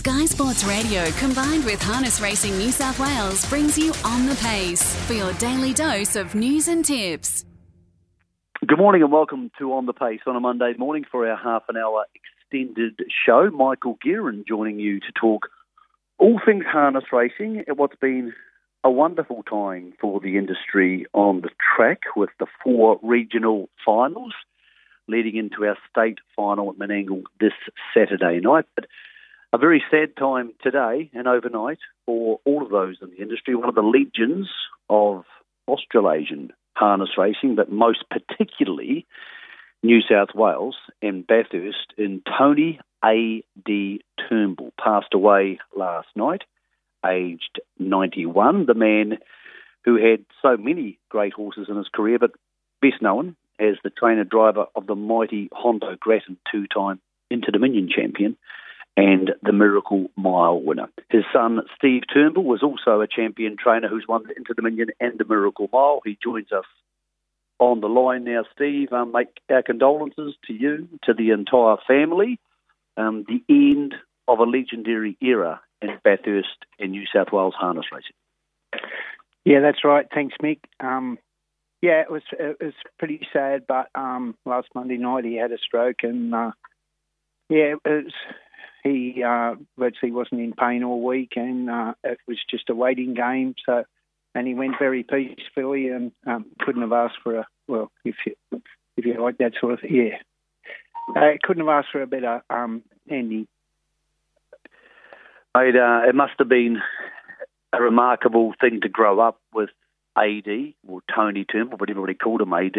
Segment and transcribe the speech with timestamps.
[0.00, 4.96] Sky Sports Radio combined with Harness Racing New South Wales brings you On the Pace
[5.04, 7.44] for your daily dose of news and tips.
[8.66, 11.64] Good morning and welcome to On the Pace on a Monday morning for our half
[11.68, 13.50] an hour extended show.
[13.50, 15.48] Michael Gearon joining you to talk
[16.16, 18.32] all things harness racing at what's been
[18.82, 24.32] a wonderful time for the industry on the track with the four regional finals
[25.08, 27.52] leading into our state final at Menangle this
[27.92, 28.64] Saturday night.
[28.74, 28.86] But
[29.52, 33.54] a very sad time today and overnight for all of those in the industry.
[33.54, 34.48] One of the legends
[34.88, 35.24] of
[35.66, 39.06] Australasian harness racing, but most particularly
[39.82, 44.02] New South Wales and Bathurst in Tony A.D.
[44.28, 46.42] Turnbull passed away last night,
[47.04, 48.66] aged 91.
[48.66, 49.18] The man
[49.84, 52.32] who had so many great horses in his career, but
[52.82, 57.88] best known as the trainer driver of the mighty Hondo Grattan, two time Inter Dominion
[57.94, 58.36] champion
[58.96, 60.88] and the Miracle Mile winner.
[61.10, 65.18] His son, Steve Turnbull, was also a champion trainer who's won the Inter Dominion and
[65.18, 66.00] the Miracle Mile.
[66.04, 66.64] He joins us
[67.58, 68.92] on the line now, Steve.
[68.92, 72.38] Um, make our condolences to you, to the entire family.
[72.96, 73.94] Um, the end
[74.26, 76.48] of a legendary era in Bathurst
[76.78, 78.82] and New South Wales harness racing.
[79.44, 80.06] Yeah, that's right.
[80.12, 80.60] Thanks, Mick.
[80.80, 81.18] Um,
[81.82, 85.58] yeah, it was it was pretty sad, but um, last Monday night he had a
[85.58, 86.50] stroke, and uh,
[87.48, 88.12] yeah, it was
[88.82, 93.14] he uh, virtually wasn't in pain all week, and uh, it was just a waiting
[93.14, 93.54] game.
[93.66, 93.84] So,
[94.34, 98.34] and he went very peacefully, and um, couldn't have asked for a well, if you
[98.96, 102.42] if you like that sort of thing, yeah, uh, couldn't have asked for a better
[102.50, 103.46] um, ending.
[105.54, 106.78] It, uh, it must have been
[107.72, 109.70] a remarkable thing to grow up with
[110.16, 112.76] AD or Tony Turnbull, but everybody called him AD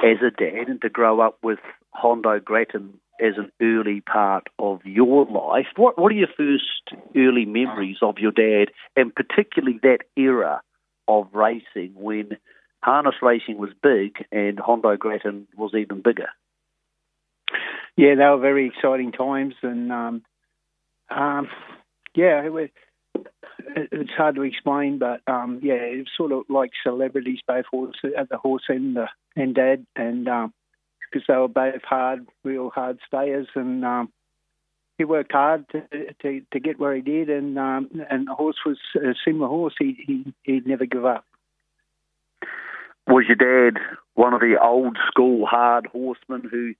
[0.00, 1.58] as a dad, and to grow up with
[1.90, 5.66] Hondo Grattan as an early part of your life.
[5.76, 10.62] What What are your first early memories of your dad, and particularly that era
[11.06, 12.36] of racing when
[12.82, 16.28] harness racing was big and Hondo Grattan was even bigger?
[17.96, 20.22] Yeah, they were very exciting times, and um,
[21.10, 21.48] um,
[22.14, 22.68] yeah, it was,
[23.74, 28.28] it's hard to explain, but um, yeah, it's sort of like celebrities, both horse, at
[28.28, 28.94] the horse and
[29.54, 30.54] dad, and um,
[31.10, 34.12] because they were both hard, real hard stayers, and um,
[34.98, 35.82] he worked hard to,
[36.22, 39.74] to, to get where he did, and um, and the horse was a similar horse.
[39.78, 41.24] He he he'd never give up.
[43.06, 43.80] Was your dad
[44.14, 46.74] one of the old school hard horsemen who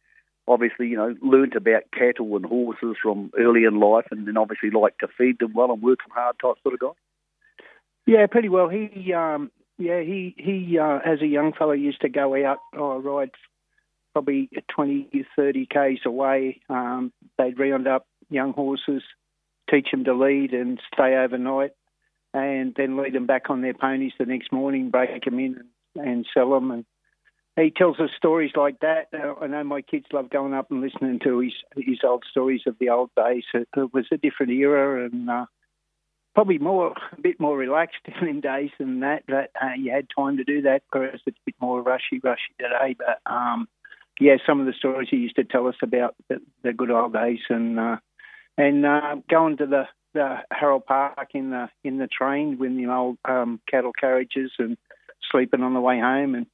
[0.48, 4.70] obviously you know learnt about cattle and horses from early in life, and then obviously
[4.70, 6.88] liked to feed them well and work them hard type sort of guy?
[8.06, 8.68] Yeah, pretty well.
[8.68, 13.00] He um, yeah he he uh, as a young fellow used to go out or
[13.00, 13.30] ride
[14.18, 16.60] probably 20, 30 k's away.
[16.68, 19.02] Um, they'd round up young horses,
[19.70, 21.70] teach them to lead and stay overnight,
[22.34, 25.60] and then lead them back on their ponies the next morning, break them in
[25.94, 26.72] and, and sell them.
[26.72, 26.84] And
[27.54, 29.06] he tells us stories like that.
[29.40, 32.74] I know my kids love going up and listening to his his old stories of
[32.80, 33.44] the old days.
[33.54, 35.30] It, it was a different era and.
[35.30, 35.46] Uh,
[36.34, 39.24] probably more, a bit more relaxed in days than that.
[39.26, 42.54] But uh, you had time to do that, whereas it's a bit more rushy, rushy
[42.60, 42.94] today.
[42.96, 43.66] But um,
[44.20, 47.12] yeah, some of the stories he used to tell us about the, the good old
[47.12, 47.96] days, and uh,
[48.56, 49.84] and uh, going to the,
[50.14, 54.76] the Harold Park in the in the train with the old um, cattle carriages and
[55.30, 56.46] sleeping on the way home and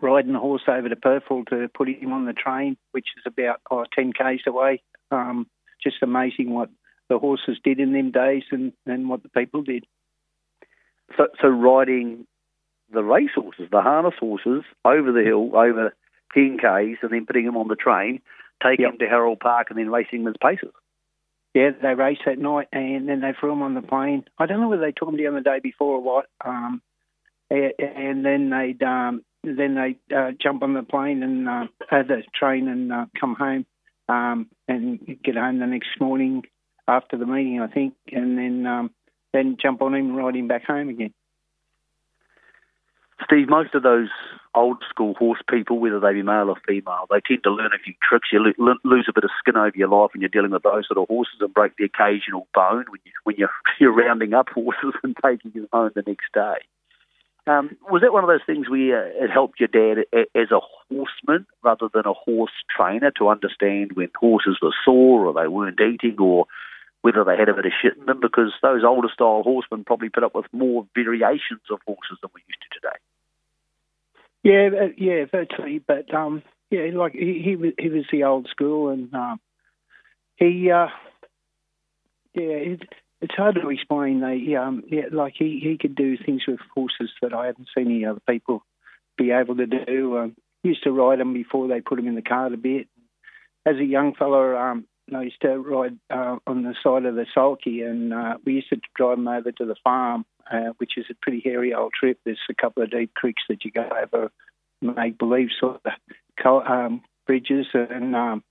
[0.00, 3.60] riding the horse over to Perthville to put him on the train, which is about
[3.70, 4.82] oh, 10 k's away.
[5.10, 5.46] Um,
[5.82, 6.70] just amazing what
[7.08, 9.84] the horses did in them days and, and what the people did.
[11.16, 12.26] So, so riding
[12.92, 15.94] the race horses, the harness horses, over the hill, over
[16.34, 18.20] 10 Ks and then putting him on the train,
[18.62, 18.94] taking yep.
[18.94, 20.74] him to Harold Park and then racing him as paces.
[21.54, 24.24] Yeah, they race that night and then they threw him on the plane.
[24.38, 26.26] I don't know whether they took him down the day before or what.
[26.44, 26.82] Um,
[27.50, 32.22] and then they'd um, then they uh, jump on the plane and uh, have the
[32.34, 33.66] train and uh, come home
[34.08, 36.42] um, and get home the next morning
[36.88, 38.90] after the meeting, I think, and then um,
[39.32, 41.12] then jump on him and ride him back home again.
[43.22, 44.08] Steve, most of those
[44.54, 47.78] old school horse people, whether they be male or female, they tend to learn a
[47.78, 48.28] few tricks.
[48.32, 50.86] You lo- lose a bit of skin over your life when you're dealing with those
[50.86, 53.50] sort of horses and break the occasional bone when, you, when you're,
[53.80, 56.56] you're rounding up horses and taking them home the next day.
[57.46, 61.46] Um, was that one of those things where it helped your dad as a horseman
[61.62, 66.16] rather than a horse trainer to understand when horses were sore or they weren't eating
[66.18, 66.46] or
[67.04, 68.18] whether they had a bit of shit in them?
[68.20, 72.40] Because those older style horsemen probably put up with more variations of horses than we
[72.48, 72.96] used to today.
[74.42, 75.80] Yeah, yeah, virtually.
[75.86, 79.38] But um, yeah, like he he was, he was the old school, and um,
[80.36, 80.86] he uh,
[82.32, 82.82] yeah, it,
[83.20, 84.20] it's hard to explain.
[84.20, 87.86] They, um, yeah, like he, he could do things with horses that I haven't seen
[87.86, 88.64] any other people
[89.18, 90.16] be able to do.
[90.16, 92.88] Um, used to ride them before they put them in the cart a bit.
[93.66, 97.26] As a young fella, um, I used to ride uh, on the side of the
[97.34, 101.06] sulky, and uh, we used to drive them over to the farm, uh, which is
[101.10, 102.18] a pretty hairy old trip.
[102.24, 104.30] There's a couple of deep creeks that you go over,
[104.80, 108.44] make believe sort of um, bridges, and um,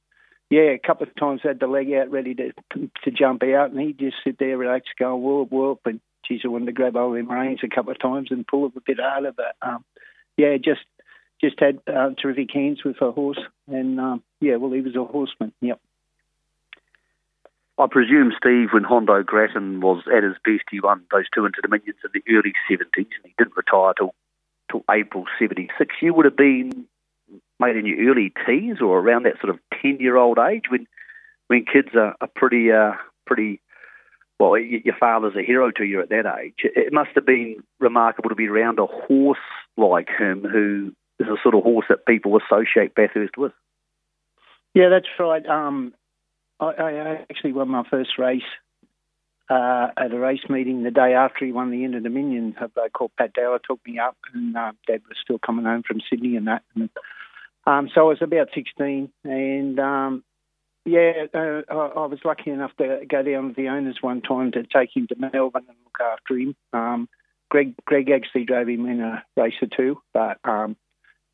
[0.49, 2.51] yeah, a couple of times had the leg out ready to
[3.03, 6.49] to jump out, and he'd just sit there, relax, go whoop whoop, and geez, I
[6.49, 8.99] wanted to grab of him reins a couple of times and pull it a bit
[8.99, 9.83] harder, but um,
[10.37, 10.81] yeah, just
[11.41, 15.03] just had uh, terrific hands with a horse, and um, yeah, well, he was a
[15.03, 15.51] horseman.
[15.61, 15.79] Yep.
[17.79, 21.61] I presume, Steve, when Hondo Grattan was at his best, he won those two Inter
[21.61, 24.13] Dominions in the early 70s and he didn't retire till,
[24.69, 25.95] till April 76.
[26.01, 26.85] You would have been
[27.59, 30.87] made in your early teens or around that sort of 10 year old age when
[31.47, 32.93] when kids are, are pretty, uh,
[33.25, 33.59] pretty
[34.39, 36.55] well, your father's a hero to you at that age.
[36.63, 39.37] It must have been remarkable to be around a horse
[39.77, 43.51] like him who is a sort of horse that people associate Bathurst with.
[44.73, 45.45] Yeah, that's right.
[45.45, 45.93] Um,
[46.59, 48.41] I, I, actually won my first race
[49.49, 52.55] uh, at a race meeting the day after he won the Inter Dominion.
[52.59, 55.83] A bloke called Pat Dower took me up, and uh, Dad was still coming home
[55.85, 56.63] from Sydney and that.
[56.75, 56.89] And,
[57.65, 60.23] um, so I was about 16, and um,
[60.85, 64.51] yeah, uh, I, I, was lucky enough to go down with the owners one time
[64.51, 66.55] to take him to Melbourne and look after him.
[66.73, 67.09] Um,
[67.49, 70.75] Greg Greg actually drove him in a race or two, but um,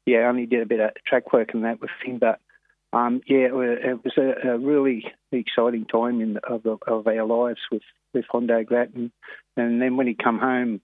[0.05, 2.19] yeah, I only did a bit of track work and that with him.
[2.19, 2.39] But
[2.91, 7.83] um, yeah, it was a, a, really exciting time in of, of our lives with
[8.13, 9.11] with Hondo Grattan.
[9.55, 10.81] And then when he come home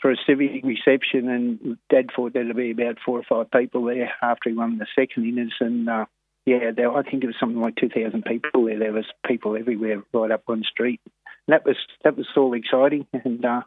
[0.00, 4.12] for a civic reception, and Dad thought there'd be about four or five people there
[4.22, 6.06] after he won the second innings, and uh,
[6.46, 8.78] yeah, there, I think it was something like two thousand people there.
[8.78, 11.00] There was people everywhere, right up one street.
[11.46, 13.62] And that was that was all exciting, and uh,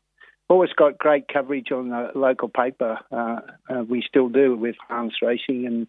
[0.50, 3.00] always got great coverage on the local paper.
[3.12, 3.40] Uh,
[3.70, 5.88] uh, we still do with Harness Racing, and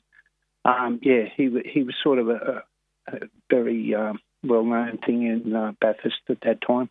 [0.69, 2.65] um, yeah, he he was sort of a,
[3.09, 3.19] a
[3.51, 6.91] very um, well known thing in uh, Bathurst at that time.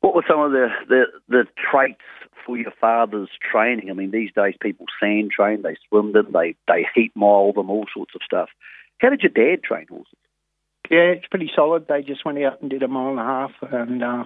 [0.00, 2.00] What were some of the, the, the traits
[2.46, 3.90] for your father's training?
[3.90, 7.68] I mean, these days people sand train, they swim them, they, they heat mile them,
[7.68, 8.48] all sorts of stuff.
[8.98, 10.14] How did your dad train horses?
[10.88, 11.86] Yeah, it's pretty solid.
[11.88, 14.24] They just went out and did a mile and a half, and uh,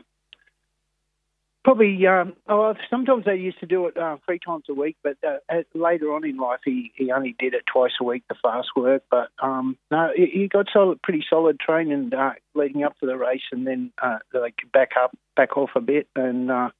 [1.64, 5.16] Probably, um, oh, sometimes they used to do it uh, three times a week, but
[5.24, 8.70] uh, later on in life, he, he only did it twice a week, the fast
[8.74, 9.04] work.
[9.12, 13.42] But um, no, he, got solid, pretty solid training uh, leading up to the race,
[13.52, 16.08] and then uh, they back up, back off a bit.
[16.16, 16.70] And uh,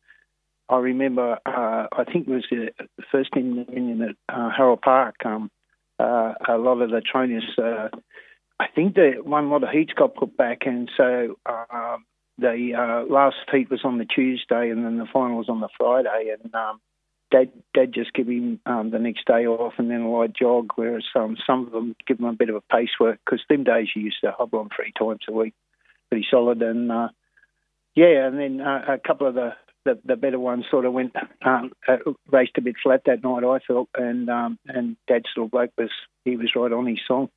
[0.68, 2.72] I remember, uh, I think it was the
[3.12, 5.14] first Inter Dominion at uh, Harold Park.
[5.24, 5.48] Um,
[6.00, 7.88] uh, a lot of the trainers, uh,
[8.58, 11.36] I think the one lot of heats got put back, and so.
[11.46, 11.98] Uh,
[12.42, 15.68] the uh, last heat was on the Tuesday, and then the final was on the
[15.78, 16.34] Friday.
[16.42, 16.80] And um,
[17.30, 20.72] Dad, Dad just give him um, the next day off, and then a light jog.
[20.74, 23.64] Whereas um, some of them give him a bit of a pace work because them
[23.64, 25.54] days you used to hobble on three times a week,
[26.10, 26.60] pretty solid.
[26.60, 27.08] And uh,
[27.94, 29.54] yeah, and then uh, a couple of the,
[29.84, 31.14] the, the better ones sort of went
[31.44, 31.96] um, uh,
[32.30, 33.44] raced a bit flat that night.
[33.44, 35.90] I felt, and um, and Dad's little bloke was
[36.24, 37.30] he was right on his song.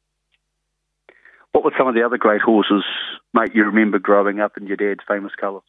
[1.56, 2.84] What were some of the other great horses,
[3.34, 5.64] mate, you remember growing up in your dad's famous colours?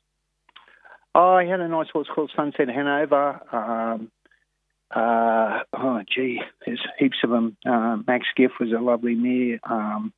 [1.14, 3.40] Oh, I had a nice horse called Sunset Hanover.
[3.52, 4.10] Um,
[4.90, 7.56] uh, oh, gee, there's heaps of them.
[7.64, 9.60] Uh, Max Giff was a lovely mare.
[9.62, 10.12] Um,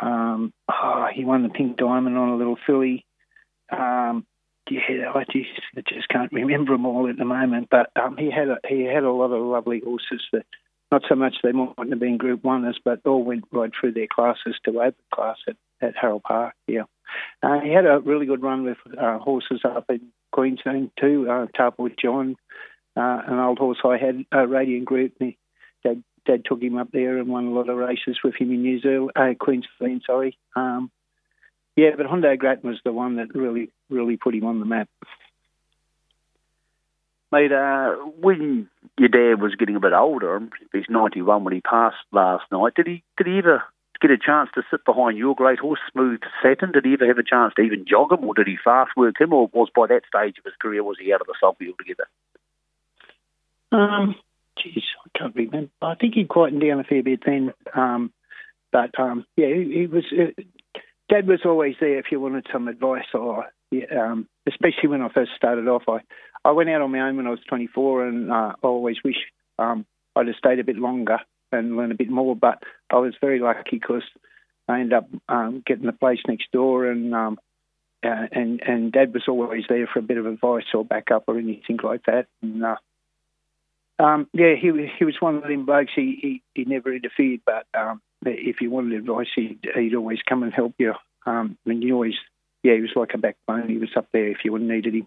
[0.00, 3.04] um, oh, he won the Pink Diamond on a little filly.
[3.70, 4.24] Um,
[4.70, 7.68] yeah, I just, I just can't remember them all at the moment.
[7.70, 10.46] But um, he had a, he had a lot of lovely horses that
[10.92, 14.06] not so much they mightn't have been Group Oneers, but all went right through their
[14.06, 16.54] classes to open class at, at Harold Park.
[16.66, 16.84] Yeah,
[17.42, 21.26] uh, he had a really good run with uh, horses up in Queensland too.
[21.28, 22.36] Uh, Tarpwood John,
[22.96, 25.12] uh, an old horse I had, uh, Radiant Group.
[25.18, 25.38] He,
[25.84, 28.62] Dad, Dad took him up there and won a lot of races with him in
[28.62, 30.02] New Zealand, uh, Queensland.
[30.06, 30.38] Sorry.
[30.54, 30.90] Um,
[31.76, 34.88] yeah, but Hondo Grattan was the one that really, really put him on the map.
[37.32, 38.68] Mate, uh, when
[38.98, 40.40] your dad was getting a bit older,
[40.72, 43.62] he's 91 when he passed last night, did he did he ever
[44.00, 46.72] get a chance to sit behind your great horse, Smooth Satin?
[46.72, 49.20] Did he ever have a chance to even jog him, or did he fast work
[49.20, 51.68] him, or was by that stage of his career, was he out of the sulky
[51.68, 52.06] altogether?
[53.72, 54.14] Um,
[54.62, 55.70] geez, I can't remember.
[55.82, 57.52] I think he quietened down a fair bit then.
[57.74, 58.12] Um,
[58.72, 60.04] but um, yeah, he, he was.
[60.12, 60.42] Uh,
[61.08, 65.32] Dad was always there if you wanted some advice, or um, especially when I first
[65.36, 65.82] started off.
[65.88, 65.98] I
[66.44, 69.16] I went out on my own when I was 24, and uh, I always wish
[69.58, 71.18] um, I'd have stayed a bit longer
[71.50, 72.36] and learned a bit more.
[72.36, 74.04] But I was very lucky because
[74.68, 77.38] I ended up um, getting the place next door, and um,
[78.04, 81.38] uh, and and Dad was always there for a bit of advice or backup or
[81.38, 82.26] anything like that.
[82.42, 82.76] And uh,
[83.98, 85.92] um, yeah, he he was one of them blokes.
[85.94, 90.42] He he, he never interfered, but um, if you wanted advice, he'd, he'd always come
[90.42, 90.94] and help you.
[91.24, 92.14] Um, and you always,
[92.66, 93.68] yeah, he was like a backbone.
[93.68, 95.06] He was up there if you needed him.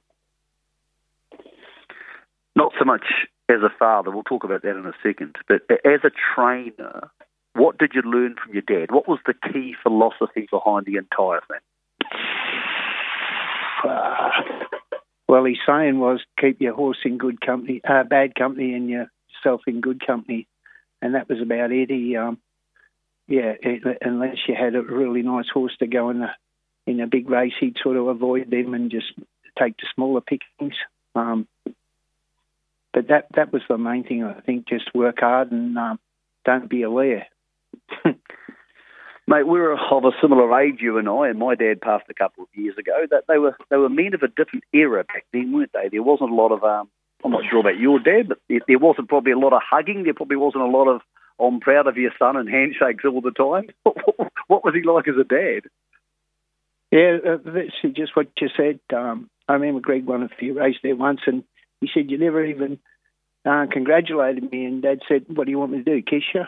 [2.56, 3.04] Not so much
[3.50, 4.12] as a father.
[4.12, 5.36] We'll talk about that in a second.
[5.50, 7.10] But as a trainer,
[7.56, 8.92] what did you learn from your dad?
[8.92, 11.60] What was the key philosophy behind the entire thing?
[13.84, 14.30] Uh,
[15.28, 19.62] well, his saying was keep your horse in good company, uh, bad company, and yourself
[19.68, 20.48] in good company,
[21.02, 21.90] and that was about it.
[21.90, 22.38] He, um,
[23.28, 26.36] yeah, it, unless you had a really nice horse to go in a
[26.90, 29.14] in a big race, he'd sort of avoid them and just
[29.58, 30.76] take the smaller pickings.
[31.16, 31.48] Um,
[32.94, 34.24] but that that was the main thing.
[34.24, 36.00] I think just work hard and um,
[36.46, 37.28] don't be a lair.
[38.06, 42.16] Mate, we were of a similar age, you and I, and my dad passed a
[42.16, 43.06] couple of years ago.
[43.12, 45.90] That they were they were men of a different era back then, weren't they?
[45.92, 46.90] There wasn't a lot of um,
[47.24, 50.04] I'm not sure about your dad, but there wasn't probably a lot of hugging.
[50.04, 51.02] There probably wasn't a lot of
[51.40, 53.70] I'm proud of your son and handshakes all the time.
[54.48, 55.70] what was he like as a dad?
[56.92, 58.80] Yeah, uh, that's just what you said.
[58.96, 61.44] Um, I remember Greg won a few races there once, and
[61.82, 62.80] he said, You never even
[63.46, 64.66] uh, congratulated me.
[64.66, 66.02] And Dad said, What do you want me to do?
[66.02, 66.46] Kiss you?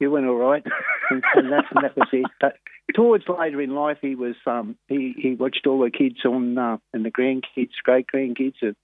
[0.00, 0.64] You went all right.
[1.10, 2.26] and, and, that, and that was it.
[2.40, 2.56] But
[2.94, 6.78] towards later in life, he was um, he, he watched all the kids on uh,
[6.92, 8.76] and the grandkids, great grandkids, and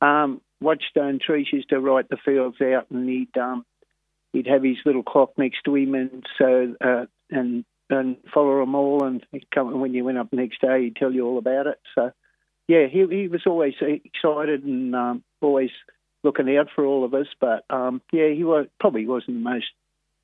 [0.00, 3.64] um, watched um, Trees used to write the fields out, and he'd um,
[4.32, 8.74] he'd have his little clock next to him, and so uh, and and follow them
[8.74, 11.78] all, and come when you went up next day, he'd tell you all about it.
[11.94, 12.12] So
[12.68, 15.70] yeah, he he was always excited and um, always
[16.22, 17.26] looking out for all of us.
[17.40, 19.66] But um, yeah, he was, probably wasn't the most,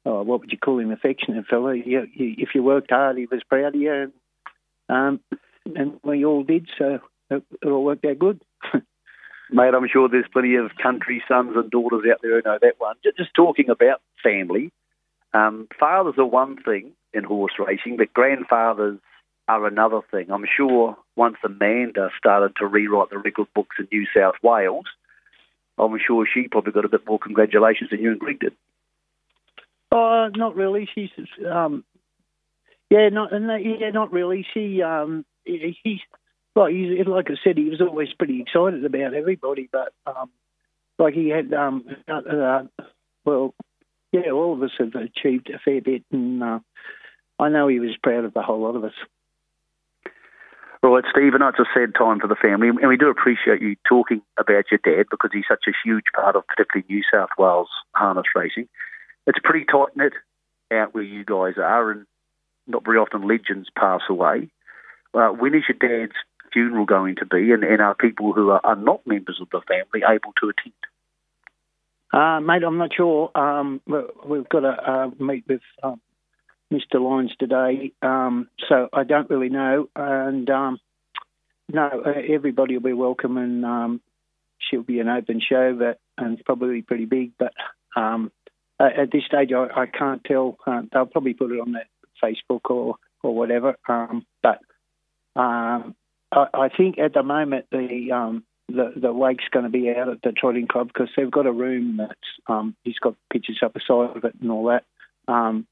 [0.05, 1.73] oh, what would you call him, affectionate fellow.
[1.75, 4.13] If you worked hard, he was proud of you, and,
[4.89, 5.21] um,
[5.75, 6.69] and we all did.
[6.79, 8.41] So it, it all worked out good.
[9.51, 12.75] Mate, I'm sure there's plenty of country sons and daughters out there who know that
[12.79, 12.97] one.
[13.17, 14.73] Just talking about family,
[15.33, 18.99] um, fathers are one thing in horse racing, but grandfathers
[19.49, 20.31] are another thing.
[20.31, 24.87] I'm sure once Amanda started to rewrite the record books in New South Wales,
[25.79, 28.55] I'm sure she probably got a bit more congratulations than you and Greg did.
[29.93, 30.89] Oh, not really.
[30.95, 31.11] She's,
[31.51, 31.85] um,
[32.91, 34.47] yeah, not, yeah, not really.
[34.53, 36.01] She, um, he's,
[36.55, 36.75] like,
[37.07, 40.31] like I said, he was always pretty excited about everybody, but, um,
[40.99, 42.63] like he had, um, uh, uh,
[43.25, 43.55] well,
[44.13, 46.59] yeah, all of us have achieved a fair bit, and uh,
[47.39, 48.95] I know he was proud of the whole lot of us.
[50.83, 54.23] Right, Stephen, it's a sad time for the family, and we do appreciate you talking
[54.39, 58.27] about your dad because he's such a huge part of particularly New South Wales harness
[58.37, 58.69] racing.
[59.27, 60.13] It's pretty tight knit
[60.73, 62.07] out where you guys are, and
[62.67, 64.49] not very often legends pass away.
[65.13, 66.17] Uh, when is your dad's
[66.53, 69.61] funeral going to be, and, and are people who are, are, not members of the
[69.67, 70.75] family able to attend?
[72.13, 73.31] Uh, mate, I'm not sure.
[73.35, 73.81] Um,
[74.25, 76.01] we've got to uh, meet with um,
[76.73, 77.01] Mr.
[77.01, 79.89] Lyons today, um, so I don't really know.
[79.95, 80.79] And um,
[81.73, 84.01] no, uh, everybody will be welcome, and um,
[84.59, 87.33] she'll be an open show, but and probably pretty big.
[87.39, 87.53] But
[87.95, 88.33] um,
[88.81, 90.59] at this stage, I, I can't tell.
[90.67, 91.83] Uh, they'll probably put it on the
[92.23, 93.77] Facebook or or whatever.
[93.89, 94.61] Um, but
[95.35, 95.95] um,
[96.33, 100.23] I, I, think at the moment the the, the wake's going to be out at
[100.23, 102.13] the trotting club because they've got a room that's
[102.49, 104.85] um, he's got pictures up the side of it and all that.
[105.29, 105.67] Um,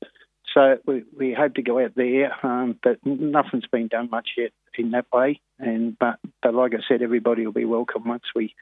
[0.54, 4.52] so we, we hope to go out there, um, but nothing's been done much yet
[4.78, 5.40] in that way.
[5.58, 8.54] And but but like I said, everybody will be welcome once we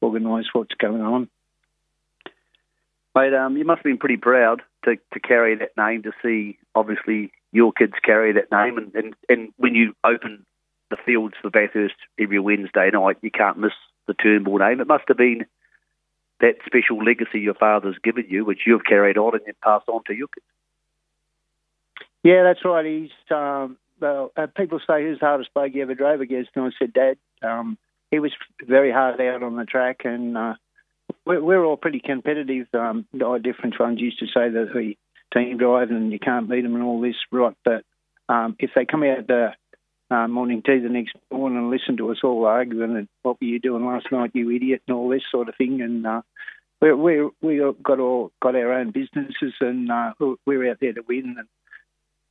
[0.00, 1.28] organise what's going on.
[3.14, 6.58] Mate, um, you must have been pretty proud to, to carry that name, to see
[6.74, 10.46] obviously your kids carry that name, and, and, and when you open
[10.90, 13.72] the fields for Bathurst every Wednesday night, you can't miss
[14.06, 14.80] the Turnbull name.
[14.80, 15.44] It must have been
[16.40, 20.02] that special legacy your father's given you, which you've carried on and then passed on
[20.06, 20.46] to your kids.
[22.22, 22.86] Yeah, that's right.
[22.86, 26.92] He's um, uh, people say who's the hardest you ever drove against, and I said,
[26.92, 27.16] Dad.
[27.42, 27.78] Um,
[28.10, 30.54] he was very hard out on the track, and uh,
[31.24, 32.66] we're, we're, all pretty competitive.
[32.74, 34.98] Um, different ones used to say that we
[35.32, 37.56] team drive and you can't beat them and all this, right?
[37.64, 37.84] But
[38.28, 39.52] um, if they come out the
[40.10, 43.46] uh, morning tea the next morning and listen to us all arguing and what were
[43.46, 46.20] you doing last night, you idiot, and all this sort of thing, and uh,
[46.80, 50.12] we we we got all got our own businesses and uh,
[50.44, 51.36] we're out there to win.
[51.38, 51.48] And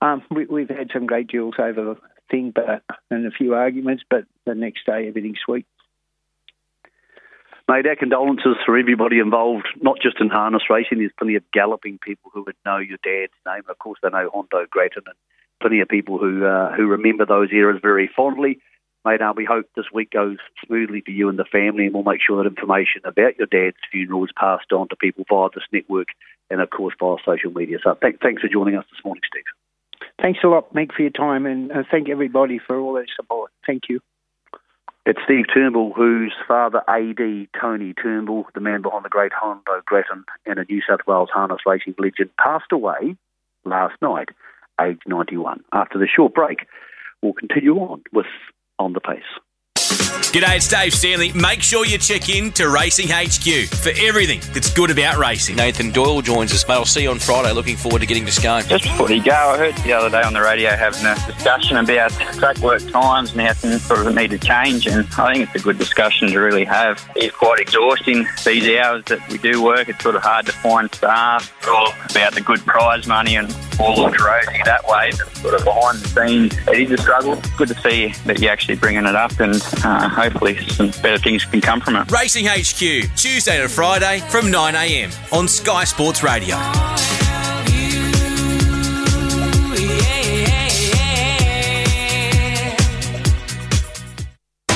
[0.02, 1.98] um, we, have had some great duels over the
[2.30, 5.66] thing, but and a few arguments, but the next day everything's sweet.
[7.70, 10.98] Mate, our condolences for everybody involved, not just in harness racing.
[10.98, 13.64] There's plenty of galloping people who would know your dad's name.
[13.70, 15.16] Of course, they know Hondo Grattan, and
[15.62, 18.60] plenty of people who uh, who remember those eras very fondly.
[19.06, 22.04] mate, uh, we hope this week goes smoothly for you and the family, and we'll
[22.04, 25.64] make sure that information about your dad's funeral is passed on to people via this
[25.72, 26.08] network
[26.50, 27.78] and, of course, via social media.
[27.84, 29.46] So th- thanks for joining us this morning, Steve.
[30.22, 33.52] Thanks a lot, Meg, for your time, and uh, thank everybody for all their support.
[33.66, 34.02] Thank you.
[35.04, 40.24] It's Steve Turnbull, whose father, AD Tony Turnbull, the man behind the great Hondo Grattan
[40.46, 43.16] and a New South Wales harness racing legend, passed away
[43.66, 44.30] last night,
[44.80, 45.64] aged 91.
[45.74, 46.68] After the short break,
[47.24, 48.28] we'll continue on with
[48.78, 49.24] On the Pace.
[50.22, 51.34] G'day, it's Dave Stanley.
[51.34, 55.58] Make sure you check in to Racing HQ for everything that's good about racing.
[55.58, 56.76] Nathan Doyle joins us, mate.
[56.76, 57.52] I'll see you on Friday.
[57.52, 58.64] Looking forward to getting to Scone.
[58.70, 61.76] Just before you go, I heard the other day on the radio having a discussion
[61.76, 65.50] about track work times and how things sort of need to change, and I think
[65.50, 67.06] it's a good discussion to really have.
[67.18, 69.90] It's quite exhausting these hours that we do work.
[69.90, 71.54] It's sort of hard to find staff.
[71.58, 73.50] It's all about the good prize money and
[73.82, 77.42] all looks rosy that way, but sort of behind the scenes, it is a struggle.
[77.58, 79.62] Good to see that you're actually bringing it up and.
[79.84, 82.12] Uh, hopefully some better things can come from it.
[82.12, 86.56] Racing HQ, Tuesday to Friday from 9am on Sky Sports Radio.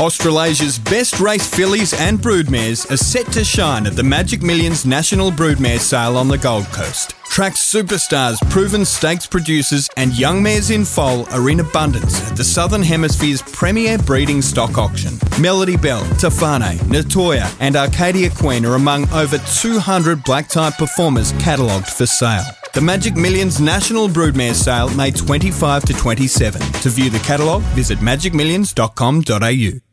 [0.01, 5.31] Australasia's best race fillies and broodmares are set to shine at the Magic Millions National
[5.31, 7.15] Broodmare Sale on the Gold Coast.
[7.27, 12.43] Track superstars, proven stakes producers, and young mares in foal are in abundance at the
[12.43, 15.13] Southern Hemisphere's premier breeding stock auction.
[15.39, 21.87] Melody Belle, Tofane, Natoya, and Arcadia Queen are among over 200 black type performers catalogued
[21.87, 22.43] for sale.
[22.73, 26.59] The Magic Millions National Broodmare Sale, May 25 to 27.
[26.59, 29.84] To view the catalogue, visit magicmillions.com.au.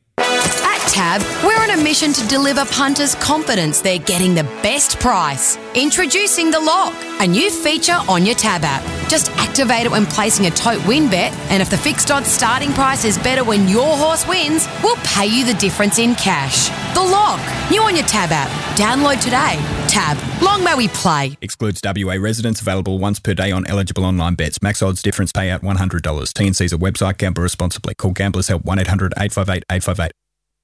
[0.88, 5.56] Tab, we're on a mission to deliver punters confidence they're getting the best price.
[5.74, 8.82] Introducing the Lock, a new feature on your Tab app.
[9.08, 12.72] Just activate it when placing a tote win bet, and if the fixed odds starting
[12.72, 16.68] price is better when your horse wins, we'll pay you the difference in cash.
[16.94, 18.50] The Lock, new on your Tab app.
[18.76, 19.56] Download today.
[19.88, 21.36] Tab, long may we play.
[21.40, 22.60] Excludes WA residents.
[22.60, 24.60] Available once per day on eligible online bets.
[24.62, 26.00] Max odds difference payout $100.
[26.00, 27.18] TNC's a website.
[27.18, 27.94] Gamble responsibly.
[27.94, 30.21] Call Gamblers Help 1 800 858 858.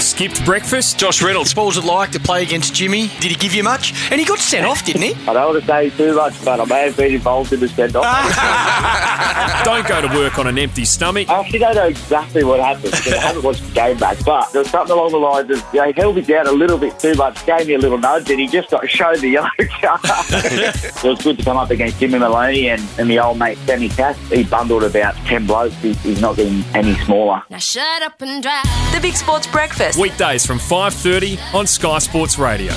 [0.00, 0.98] Skipped breakfast.
[0.98, 3.08] Josh Reynolds, what was it like to play against Jimmy?
[3.20, 3.94] Did he give you much?
[4.10, 5.12] And he got sent off, didn't he?
[5.28, 7.68] I don't want to say too much, but I may have been involved in the
[7.68, 8.04] send off.
[9.64, 11.28] Don't go to work on an empty stomach.
[11.30, 14.52] I actually don't know exactly what happened because I haven't watched the game back, but
[14.52, 16.76] there was something along the lines of you know, he held me down a little
[16.76, 19.48] bit too much, gave me a little nudge, and he just got showed the yellow
[19.80, 20.00] card.
[20.04, 23.88] it was good to come up against Jimmy Maloney and, and the old mate Sammy
[23.88, 24.18] Cass.
[24.28, 25.74] He bundled about 10 blokes.
[25.76, 27.42] He, he's not getting any smaller.
[27.48, 28.64] Now shut up and drive.
[28.92, 29.83] The Big Sports Breakfast.
[29.98, 32.72] Weekdays from 5.30 on Sky Sports Radio.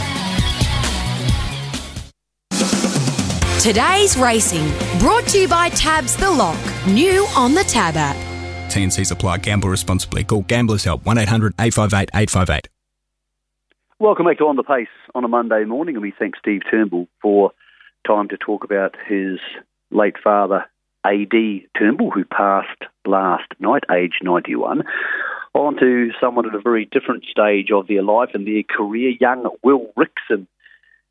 [3.62, 4.68] Today's racing,
[5.00, 8.16] brought to you by Tabs the Lock, new on the Tab app.
[8.70, 9.38] TNC's apply.
[9.38, 10.24] Gamble responsibly.
[10.24, 12.68] Call Gamblers Help 1 800 858 858.
[14.00, 17.08] Welcome back to On the Pace on a Monday morning, and we thank Steve Turnbull
[17.22, 17.52] for
[18.06, 19.40] time to talk about his
[19.90, 20.66] late father,
[21.06, 21.68] A.D.
[21.78, 24.84] Turnbull, who passed last night, aged 91.
[25.58, 29.16] On to someone at a very different stage of their life and their career.
[29.20, 30.46] Young Will Rixon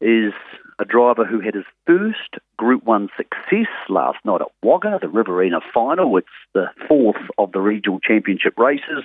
[0.01, 0.33] is
[0.79, 5.59] a driver who had his first Group 1 success last night at Wagga, the Riverina
[5.75, 6.17] final.
[6.17, 9.03] It's the fourth of the regional championship races.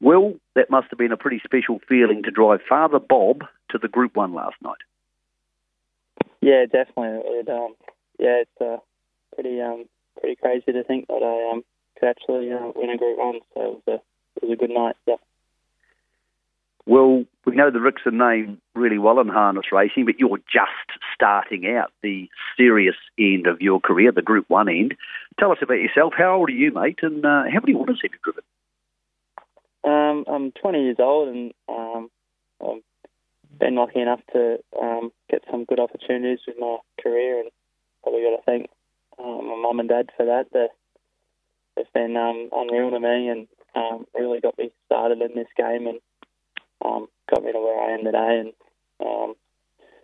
[0.00, 3.88] Will, that must have been a pretty special feeling to drive Father Bob to the
[3.88, 4.78] Group 1 last night.
[6.40, 7.18] Yeah, definitely.
[7.24, 7.74] It, um,
[8.16, 8.76] yeah, it's uh,
[9.34, 9.86] pretty um,
[10.20, 11.64] pretty crazy to think that I um,
[11.98, 14.70] could actually uh, win a Group 1, so it was a, it was a good
[14.70, 15.16] night, yeah.
[16.84, 21.66] Well, we know the Rixon name really well in harness racing, but you're just starting
[21.76, 24.94] out the serious end of your career, the Group 1 end.
[25.38, 26.12] Tell us about yourself.
[26.16, 28.42] How old are you, mate, and uh, how many winners have you driven?
[29.84, 32.10] Um, I'm 20 years old and um,
[32.60, 32.82] I've
[33.58, 37.50] been lucky enough to um, get some good opportunities with my career and
[38.02, 38.70] probably got to thank
[39.18, 40.46] um, my mum and dad for that.
[41.76, 45.86] They've been um, unreal to me and um, really got me started in this game
[45.86, 46.00] and
[46.84, 48.40] um, got me to where I am today.
[48.40, 48.52] And
[49.00, 49.34] um,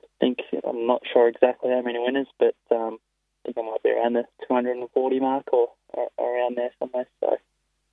[0.05, 2.99] I think I'm not sure exactly how many winners, but um,
[3.45, 7.07] I think I might be around the 240 mark or, or around there somewhere.
[7.21, 7.37] So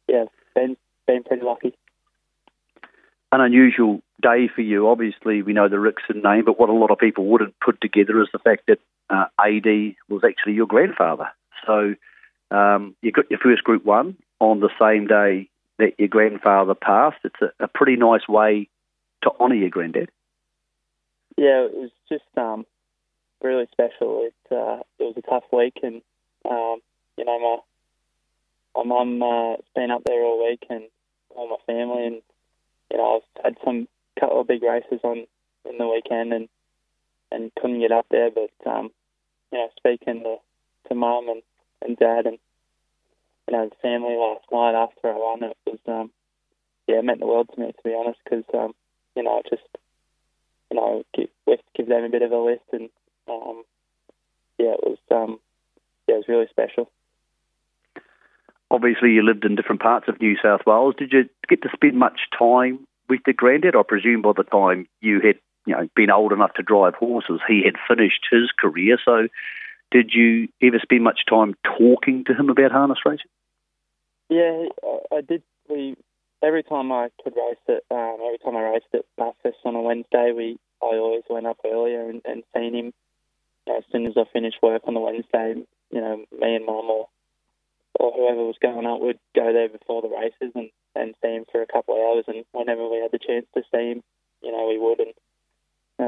[0.07, 1.75] yeah, been been pretty lucky.
[3.31, 4.87] An unusual day for you.
[4.87, 8.21] Obviously, we know the Rixon name, but what a lot of people wouldn't put together
[8.21, 11.27] is the fact that uh, AD was actually your grandfather.
[11.67, 11.95] So
[12.51, 17.17] um, you got your first Group One on the same day that your grandfather passed.
[17.23, 18.69] It's a, a pretty nice way
[19.23, 20.09] to honour your granddad.
[21.37, 22.65] Yeah, it was just um,
[23.41, 24.27] really special.
[24.27, 26.01] It uh, it was a tough week, and
[26.49, 26.77] um,
[27.17, 27.57] you know my
[28.81, 30.83] my mum uh, has been up there all week, and
[31.35, 32.21] all my family, and
[32.91, 33.87] you know I've had some
[34.19, 35.25] couple of big races on
[35.69, 36.47] in the weekend, and
[37.31, 38.29] and couldn't get up there.
[38.31, 38.91] But um,
[39.51, 40.37] you know, speaking to
[40.87, 41.41] to mum and
[41.81, 42.37] and dad and
[43.47, 46.11] you know the family last night after I won, it was um,
[46.87, 48.73] yeah, it meant the world to me to be honest, because um,
[49.15, 49.67] you know just
[50.71, 51.29] you know give,
[51.75, 52.89] give them a bit of a lift, and
[53.27, 53.63] um,
[54.57, 55.39] yeah, it was um,
[56.07, 56.89] yeah, it was really special.
[58.71, 60.95] Obviously, you lived in different parts of New South Wales.
[60.97, 63.75] Did you get to spend much time with the granddad?
[63.75, 67.41] I presume by the time you had you know been old enough to drive horses,
[67.47, 68.97] he had finished his career.
[69.03, 69.27] So,
[69.95, 73.31] did you ever spend much time talking to him about harness racing?
[74.27, 74.65] Yeah,
[75.09, 75.41] I, did.
[75.69, 75.95] We
[76.43, 79.81] every time I could race it, um, every time I raced at Bathurst on a
[79.81, 82.93] Wednesday, we I always went up earlier and, and seen him.
[83.69, 87.07] As soon as I finished work on the Wednesday, you know, me and mum or
[87.97, 91.45] or whoever was going up would go there before the races and and see him
[91.49, 92.25] for a couple of hours.
[92.27, 94.03] And whenever we had the chance to see him,
[94.41, 94.99] you know, we would.
[94.99, 95.13] And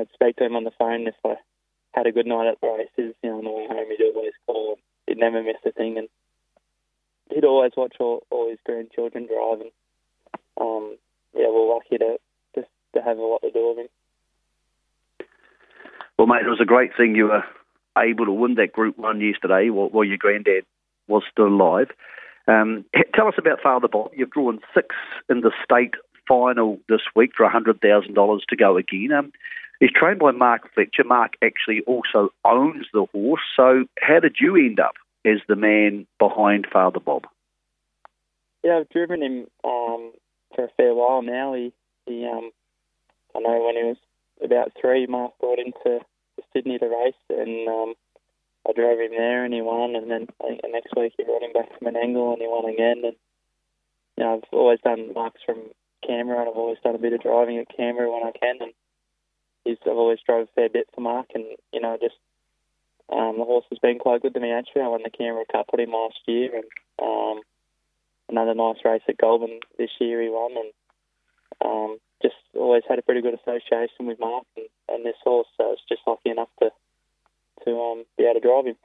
[0.01, 1.37] I'd speak to him on the phone if I
[1.93, 3.15] had a good night at the races.
[3.23, 4.77] You know, on the way home, he'd always call.
[5.07, 6.09] He'd never miss a thing, and
[7.29, 9.61] he'd always watch all, all his grandchildren drive.
[9.61, 9.71] And
[10.59, 10.97] um,
[11.33, 12.17] yeah, we're lucky to
[12.55, 15.27] just to have a lot to do with him.
[16.17, 17.43] Well, mate, it was a great thing you were
[17.97, 20.65] able to win that Group One yesterday while, while your granddad
[21.07, 21.89] was still alive.
[22.47, 24.11] Um, tell us about Father Bob.
[24.15, 24.95] You've drawn six
[25.29, 25.95] in the state
[26.27, 29.11] final this week for $100,000 to go again.
[29.13, 29.31] Um,
[29.79, 31.03] he's trained by Mark Fletcher.
[31.05, 33.41] Mark actually also owns the horse.
[33.55, 37.25] So, how did you end up as the man behind Father Bob?
[38.63, 40.11] Yeah, I've driven him um,
[40.55, 41.53] for a fair while now.
[41.53, 41.73] He,
[42.05, 42.51] he um,
[43.35, 43.97] I know when he was
[44.43, 47.93] about three, Mark brought him to, to Sydney to race, and um,
[48.67, 49.95] I drove him there and he won.
[49.95, 52.47] And then I think the next week he brought him back from Menangle and he
[52.47, 53.01] won again.
[53.03, 53.15] And
[54.17, 55.61] you know, I've always done marks from
[56.05, 58.57] Canberra, and I've always done a bit of driving at Canberra when I can.
[58.61, 58.73] And
[59.85, 62.15] I've always drove a fair bit for Mark, and you know, just
[63.11, 64.81] um, the horse has been quite good to me actually.
[64.81, 66.65] I won the Canberra Cup with him last year, and
[67.01, 67.41] um,
[68.29, 70.71] another nice race at Goulburn this year he won, and
[71.63, 75.47] um, just always had a pretty good association with Mark and, and this horse.
[75.57, 76.69] So it's just lucky enough to
[77.65, 78.75] to um, be able to drive him.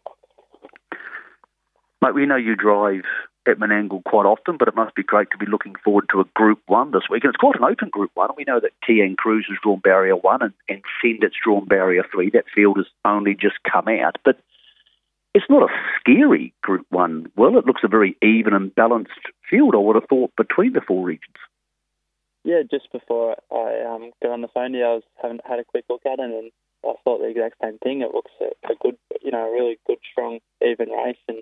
[2.00, 3.04] Mate, we know you drive
[3.46, 6.24] at Menangle quite often, but it must be great to be looking forward to a
[6.34, 7.24] Group 1 this week.
[7.24, 8.30] And it's quite an open Group 1.
[8.36, 12.30] We know that Tian Cruz has drawn barrier 1 and, and Sendit's drawn barrier 3.
[12.30, 14.18] That field has only just come out.
[14.24, 14.38] But
[15.34, 19.10] it's not a scary Group 1, well, it looks a very even and balanced
[19.48, 21.36] field, I would have thought, between the four regions.
[22.44, 25.64] Yeah, just before I um, got on the phone you, I was having had a
[25.64, 26.50] quick look at it, and
[26.84, 28.02] I thought the exact same thing.
[28.02, 31.40] It looks a, a good, you know, a really good, strong, even race, and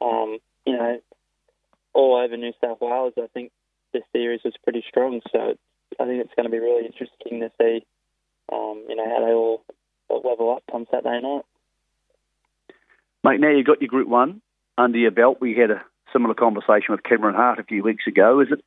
[0.00, 1.00] um, you know,
[1.94, 3.52] all over New South Wales, I think
[3.92, 5.20] this series was pretty strong.
[5.32, 5.56] So
[6.00, 7.84] I think it's going to be really interesting to see,
[8.52, 9.64] um, you know, how they all
[10.10, 11.44] level up on Saturday night.
[13.24, 14.40] Mate, now you've got your Group One
[14.76, 15.38] under your belt.
[15.40, 18.40] We had a similar conversation with Cameron Hart a few weeks ago.
[18.40, 18.64] Is it?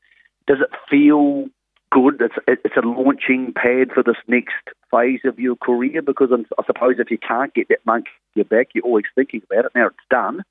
[0.47, 1.47] Does it feel
[1.91, 2.21] good?
[2.21, 4.53] It's it's a launching pad for this next
[4.91, 8.69] phase of your career because I suppose if you can't get that monkey your back,
[8.73, 9.71] you're always thinking about it.
[9.73, 10.43] Now it's done.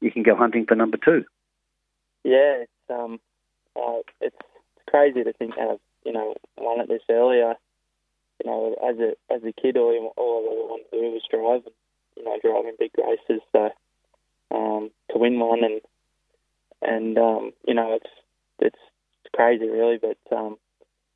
[0.00, 1.24] You can go hunting for number two.
[2.24, 3.20] Yeah, it's um,
[3.76, 4.36] uh, it's
[4.88, 7.38] crazy to think I've you know won it this early.
[7.38, 11.62] You know, as a as a kid, all, all I wanted to do was drive,
[11.66, 11.74] and,
[12.16, 13.42] you know, driving big races.
[13.52, 13.70] So
[14.54, 15.80] um, to win one and
[16.82, 18.10] and um, you know, it's
[18.58, 18.78] it's
[19.34, 19.98] crazy, really.
[19.98, 20.56] But um,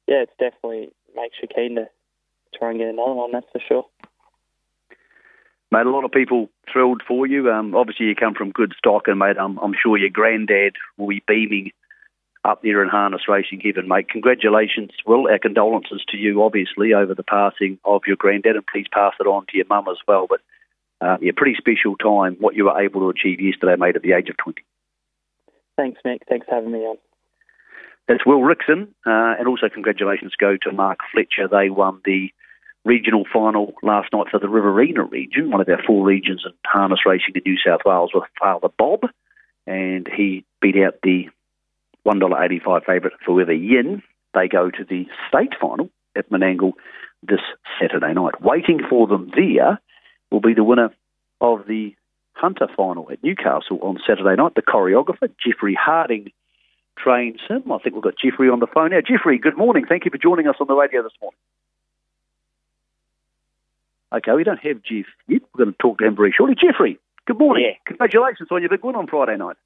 [0.06, 1.88] yeah, it's definitely makes you keen to
[2.58, 3.32] try and get another one.
[3.32, 3.86] That's for sure.
[5.72, 7.50] Mate, a lot of people thrilled for you.
[7.50, 11.08] Um, obviously, you come from good stock, and mate, I'm, I'm sure your granddad will
[11.08, 11.72] be beaming
[12.44, 14.08] up there in harness racing heaven, mate.
[14.08, 15.28] Congratulations, Will.
[15.28, 19.26] Our condolences to you, obviously, over the passing of your granddad, and please pass it
[19.26, 20.26] on to your mum as well.
[20.28, 20.40] But
[21.00, 24.12] uh, yeah, pretty special time what you were able to achieve yesterday, mate, at the
[24.12, 24.62] age of 20.
[25.76, 26.20] Thanks, Mick.
[26.28, 26.96] Thanks for having me on.
[28.08, 31.48] That's Will Rixon, uh, and also congratulations go to Mark Fletcher.
[31.50, 32.30] They won the
[32.86, 37.00] regional final last night for the Riverina region, one of our four regions in harness
[37.04, 39.00] racing in New South Wales with Father Bob,
[39.66, 41.28] and he beat out the
[42.06, 44.02] $1.85 favourite Forever Yin.
[44.34, 46.72] They go to the state final at Menangle
[47.22, 47.40] this
[47.80, 48.40] Saturday night.
[48.40, 49.80] Waiting for them there
[50.30, 50.94] will be the winner
[51.40, 51.94] of the
[52.34, 56.30] Hunter final at Newcastle on Saturday night, the choreographer, Jeffrey Harding,
[56.96, 57.72] trains him.
[57.72, 59.00] I think we've got Jeffrey on the phone now.
[59.00, 59.86] Jeffrey, good morning.
[59.88, 61.38] Thank you for joining us on the radio this morning.
[64.14, 65.42] Okay, we don't have Jeff yet.
[65.54, 66.54] We're going to talk to him very shortly.
[66.54, 67.64] Jeffrey, good morning.
[67.66, 67.76] Yeah.
[67.86, 69.56] Congratulations on your big win on Friday night.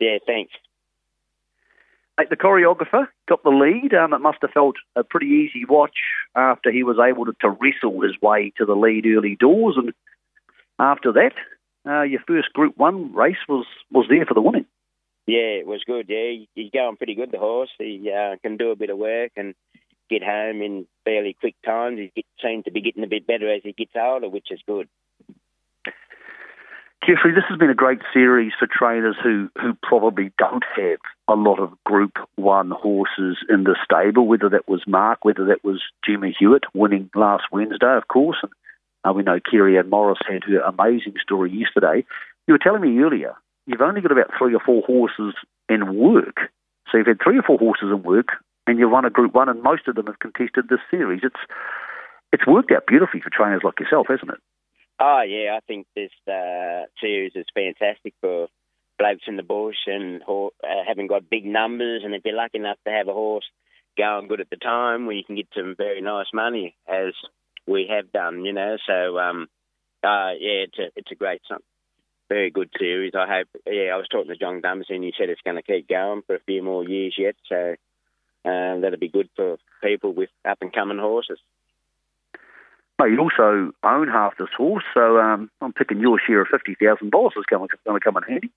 [0.00, 0.52] Yeah, thanks.
[2.16, 3.92] Mate, the choreographer got the lead.
[3.92, 5.96] Um, it must have felt a pretty easy watch
[6.36, 9.92] after he was able to, to wrestle his way to the lead early doors, and
[10.78, 11.32] after that,
[11.86, 14.66] uh, your first Group One race was was there for the winning.
[15.26, 16.06] Yeah, it was good.
[16.08, 17.32] Yeah, he's going pretty good.
[17.32, 17.70] The horse.
[17.78, 19.54] He uh, can do a bit of work and
[20.08, 21.98] get home in fairly quick times.
[22.14, 24.88] He seems to be getting a bit better as he gets older, which is good.
[27.06, 31.34] Jeffrey, this has been a great series for trainers who, who probably don't have a
[31.34, 35.82] lot of Group 1 horses in the stable, whether that was Mark, whether that was
[36.04, 38.38] Jimmy Hewitt winning last Wednesday, of course.
[38.42, 38.52] And
[39.04, 42.06] uh, we know Kerry Ann Morris had her amazing story yesterday.
[42.46, 43.34] You were telling me earlier,
[43.66, 45.34] you've only got about three or four horses
[45.68, 46.36] in work.
[46.90, 48.28] So you've had three or four horses in work,
[48.66, 51.20] and you've won a Group 1, and most of them have contested this series.
[51.22, 51.40] It's,
[52.32, 54.40] it's worked out beautifully for trainers like yourself, hasn't it?
[55.00, 58.46] Oh yeah, I think this uh, series is fantastic for
[58.98, 60.48] blokes in the bush and uh,
[60.86, 63.44] having got big numbers, and if you're lucky enough to have a horse
[63.98, 67.12] going good at the time, where you can get some very nice money, as
[67.66, 68.76] we have done, you know.
[68.86, 69.48] So um,
[70.04, 71.40] uh, yeah, it's a it's a great.
[72.30, 73.12] Very good series.
[73.14, 73.48] I hope.
[73.66, 76.22] Yeah, I was talking to John Dumesny, and he said it's going to keep going
[76.26, 77.34] for a few more years yet.
[77.48, 77.74] So
[78.44, 81.38] uh, that'll be good for people with up and coming horses.
[82.98, 86.76] Well, you also own half this horse, so um, I'm picking your share of fifty
[86.76, 88.50] thousand dollars is going to come in handy.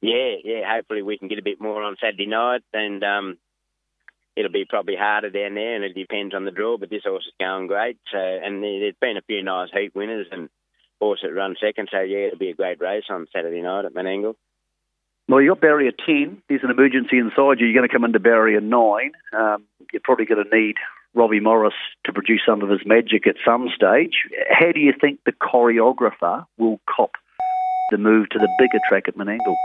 [0.00, 0.74] Yeah, yeah.
[0.74, 3.38] Hopefully we can get a bit more on Saturday night, and um,
[4.34, 6.78] it'll be probably harder down there, and it depends on the draw.
[6.78, 10.28] But this horse is going great, so and there's been a few nice heat winners
[10.30, 10.48] and
[11.00, 11.88] horse that run second.
[11.92, 14.36] So yeah, it'll be a great race on Saturday night at Menangle.
[15.28, 16.42] Well, you got barrier 10.
[16.48, 17.66] There's an emergency inside you.
[17.66, 19.12] You're going to come into barrier 9.
[19.38, 20.76] Um, you're probably going to need
[21.14, 21.74] Robbie Morris
[22.06, 24.24] to produce some of his magic at some stage.
[24.48, 27.12] How do you think the choreographer will cop
[27.90, 29.56] the move to the bigger track at Menangle?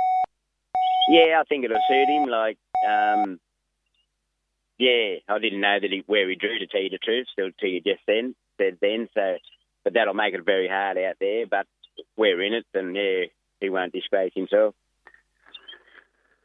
[1.10, 2.30] Yeah, I think it'll suit him.
[2.30, 3.40] Like, um,
[4.78, 7.52] yeah, I didn't know that he, where he drew to tell you the truth, still
[7.58, 9.08] to you just then, said then.
[9.14, 9.38] So,
[9.86, 11.46] but that'll make it very hard out there.
[11.46, 11.68] But
[12.18, 13.26] we're in it, and yeah,
[13.62, 14.76] he won't disgrace himself.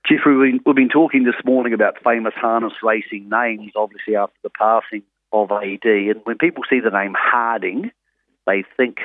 [0.09, 5.03] Jeffrey, we've been talking this morning about famous harness racing names, obviously after the passing
[5.33, 5.85] of AD.
[5.85, 7.91] And when people see the name Harding,
[8.47, 9.01] they think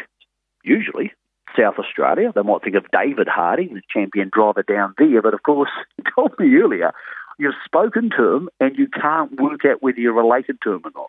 [0.64, 1.12] usually
[1.60, 2.32] South Australia.
[2.34, 5.22] They might think of David Harding, the champion driver down there.
[5.22, 6.94] But of course, you told me earlier,
[7.38, 10.92] you've spoken to him and you can't work out whether you're related to him or
[10.96, 11.08] not.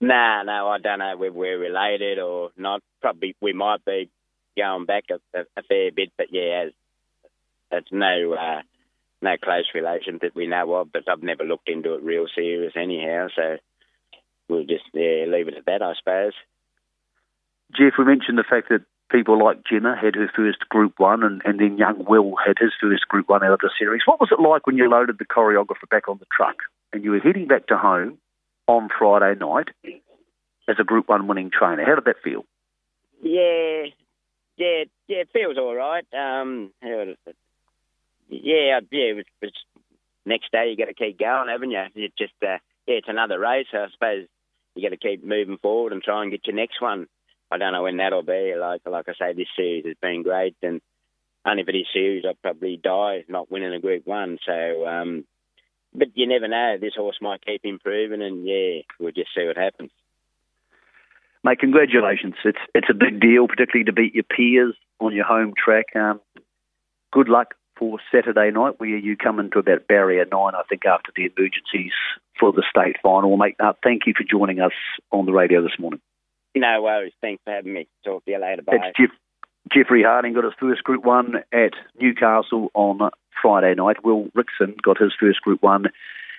[0.00, 2.80] Nah, no, I don't know whether we're related or not.
[3.02, 4.08] Probably we might be
[4.56, 6.66] going back a, a, a fair bit, but yeah,
[7.72, 8.34] it's no.
[8.34, 8.62] Uh,
[9.22, 12.74] no close relation that we know of, but I've never looked into it real serious
[12.76, 13.28] anyhow.
[13.34, 13.56] So
[14.48, 16.32] we'll just yeah, leave it at that, I suppose.
[17.76, 21.42] Jeff, we mentioned the fact that people like Jenna had her first Group One, and,
[21.44, 24.02] and then young Will had his first Group One out of the series.
[24.04, 26.56] What was it like when you loaded the choreographer back on the truck
[26.92, 28.18] and you were heading back to home
[28.66, 29.68] on Friday night
[30.68, 31.84] as a Group One winning trainer?
[31.84, 32.44] How did that feel?
[33.22, 33.90] Yeah,
[34.56, 35.18] yeah, yeah.
[35.18, 36.06] It feels all right.
[36.12, 36.72] Um,
[38.28, 39.10] yeah, yeah.
[39.10, 39.52] It was, it was
[40.24, 41.84] next day you got to keep going, haven't you?
[41.94, 43.66] It just uh, yeah, it's another race.
[43.70, 44.26] So I suppose
[44.74, 47.06] you got to keep moving forward and try and get your next one.
[47.50, 48.54] I don't know when that'll be.
[48.58, 50.80] Like like I say, this series has been great, and
[51.46, 54.38] only for this series I'd probably die not winning a Group One.
[54.44, 55.24] So, um,
[55.94, 56.76] but you never know.
[56.80, 59.90] This horse might keep improving, and yeah, we'll just see what happens.
[61.44, 62.34] Mate, congratulations!
[62.44, 65.94] It's it's a big deal, particularly to beat your peers on your home track.
[65.94, 66.20] Um,
[67.12, 71.12] good luck for Saturday night, where you come into about barrier nine, I think, after
[71.14, 71.92] the emergencies
[72.38, 73.36] for the state final.
[73.36, 74.72] Mate, uh, thank you for joining us
[75.12, 76.00] on the radio this morning.
[76.54, 77.12] No worries.
[77.20, 77.86] Thanks for having me.
[78.04, 78.62] Talk to you later.
[78.62, 78.78] Bye.
[78.82, 79.10] That's Jeff,
[79.72, 83.10] Jeffrey Harding got his first Group 1 at Newcastle on
[83.42, 84.04] Friday night.
[84.04, 85.86] Will Rixon got his first Group 1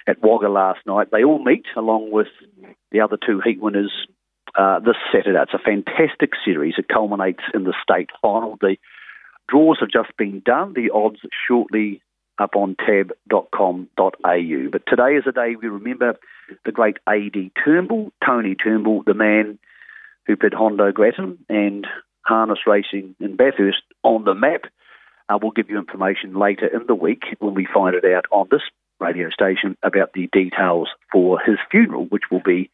[0.08, 1.10] at Wagga last night.
[1.12, 2.28] They all meet along with
[2.92, 3.92] the other two heat winners
[4.58, 5.40] uh, this Saturday.
[5.42, 6.76] It's a fantastic series.
[6.78, 8.58] It culminates in the state final.
[8.60, 8.78] The
[9.50, 10.74] Draws have just been done.
[10.74, 12.02] The odds shortly
[12.40, 13.88] up on tab.com.au.
[14.72, 16.16] But today is a day we remember
[16.66, 17.52] the great A.D.
[17.64, 19.58] Turnbull, Tony Turnbull, the man
[20.26, 21.88] who put Hondo Grattan and
[22.26, 24.66] harness racing in Bathurst on the map.
[25.30, 28.48] Uh, we'll give you information later in the week when we find it out on
[28.52, 28.62] this
[29.00, 32.70] radio station about the details for his funeral, which will be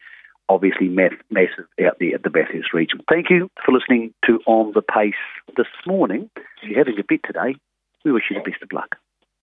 [0.48, 3.00] obviously massive out there at the Bathurst region.
[3.08, 5.14] Thank you for listening to On the Pace
[5.56, 6.30] this morning.
[6.62, 7.56] If you're having a bit today,
[8.04, 8.96] we wish you the best of luck.